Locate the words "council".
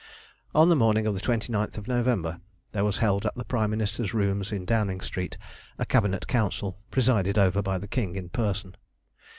6.27-6.79